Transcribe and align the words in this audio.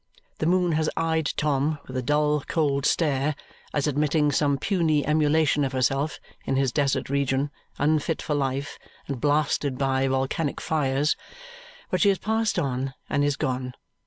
The 0.39 0.47
moon 0.47 0.71
has 0.71 0.89
eyed 0.97 1.31
Tom 1.37 1.77
with 1.85 1.95
a 1.95 2.01
dull 2.01 2.41
cold 2.47 2.87
stare, 2.87 3.35
as 3.71 3.85
admitting 3.85 4.31
some 4.31 4.57
puny 4.57 5.05
emulation 5.05 5.63
of 5.63 5.73
herself 5.73 6.19
in 6.43 6.55
his 6.55 6.71
desert 6.71 7.07
region 7.07 7.51
unfit 7.77 8.19
for 8.19 8.33
life 8.33 8.79
and 9.07 9.21
blasted 9.21 9.77
by 9.77 10.07
volcanic 10.07 10.59
fires; 10.59 11.15
but 11.91 12.01
she 12.01 12.09
has 12.09 12.17
passed 12.17 12.57
on 12.57 12.95
and 13.11 13.23
is 13.23 13.35
gone. 13.37 13.73